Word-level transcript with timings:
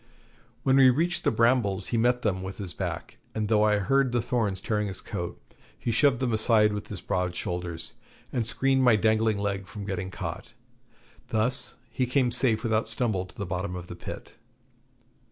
When 0.63 0.77
we 0.77 0.89
reached 0.89 1.23
the 1.23 1.29
brambles 1.31 1.89
he 1.89 1.95
met 1.97 2.23
them 2.23 2.41
with 2.41 2.57
his 2.57 2.73
back, 2.73 3.19
and 3.35 3.47
though 3.49 3.61
I 3.61 3.75
heard 3.77 4.11
the 4.11 4.19
thorns 4.19 4.59
tearing 4.59 4.85
in 4.87 4.87
his 4.87 4.99
coat, 4.99 5.39
he 5.77 5.91
shoved 5.91 6.19
them 6.19 6.33
aside 6.33 6.73
with 6.73 6.87
his 6.87 6.99
broad 6.99 7.35
shoulders, 7.35 7.93
and 8.33 8.47
screened 8.47 8.81
my 8.83 8.95
dangling 8.95 9.37
leg 9.37 9.67
from 9.67 9.85
getting 9.85 10.09
caught. 10.09 10.53
Thus 11.27 11.75
he 11.91 12.07
came 12.07 12.31
safe 12.31 12.63
without 12.63 12.89
stumble 12.89 13.27
to 13.27 13.35
the 13.37 13.45
bottom 13.45 13.75
of 13.75 13.85
the 13.85 13.95
pit. 13.95 14.33